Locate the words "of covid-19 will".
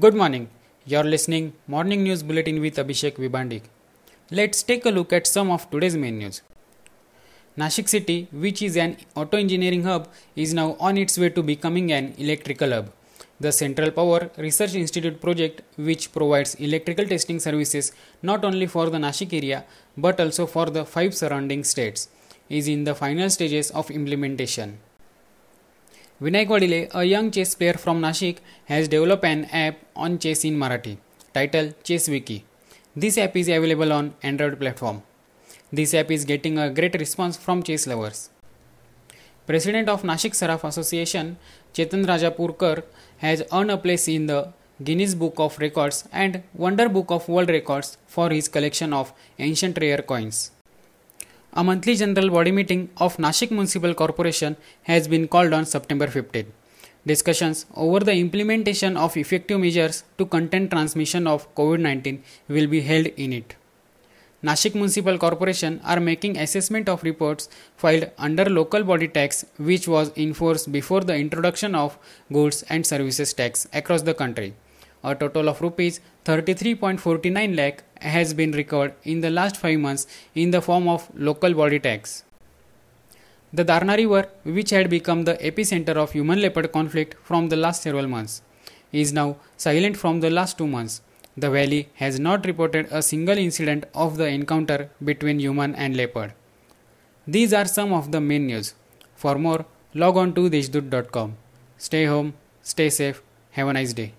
61.26-62.66